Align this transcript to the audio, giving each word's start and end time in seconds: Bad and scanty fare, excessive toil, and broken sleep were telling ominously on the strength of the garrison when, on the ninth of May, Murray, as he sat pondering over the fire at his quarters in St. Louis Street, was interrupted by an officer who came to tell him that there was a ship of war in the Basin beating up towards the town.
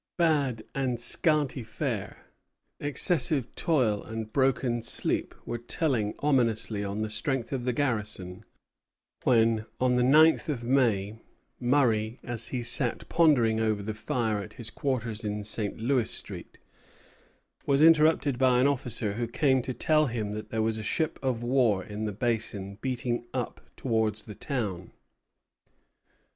Bad 0.17 0.63
and 0.73 0.99
scanty 0.99 1.61
fare, 1.61 2.25
excessive 2.79 3.53
toil, 3.53 4.03
and 4.03 4.33
broken 4.33 4.81
sleep 4.81 5.35
were 5.45 5.59
telling 5.59 6.15
ominously 6.21 6.83
on 6.83 7.03
the 7.03 7.09
strength 7.11 7.51
of 7.51 7.65
the 7.65 7.71
garrison 7.71 8.43
when, 9.25 9.67
on 9.79 9.93
the 9.93 10.01
ninth 10.03 10.49
of 10.49 10.63
May, 10.63 11.19
Murray, 11.59 12.19
as 12.23 12.47
he 12.47 12.63
sat 12.63 13.07
pondering 13.09 13.59
over 13.59 13.83
the 13.83 13.93
fire 13.93 14.39
at 14.41 14.53
his 14.53 14.71
quarters 14.71 15.23
in 15.23 15.43
St. 15.43 15.77
Louis 15.77 16.09
Street, 16.09 16.57
was 17.67 17.79
interrupted 17.79 18.39
by 18.39 18.59
an 18.59 18.65
officer 18.65 19.13
who 19.13 19.27
came 19.27 19.61
to 19.61 19.71
tell 19.75 20.07
him 20.07 20.31
that 20.31 20.49
there 20.49 20.63
was 20.63 20.79
a 20.79 20.83
ship 20.83 21.19
of 21.21 21.43
war 21.43 21.83
in 21.83 22.05
the 22.05 22.11
Basin 22.11 22.79
beating 22.81 23.27
up 23.35 23.61
towards 23.77 24.23
the 24.25 24.33
town. 24.33 24.93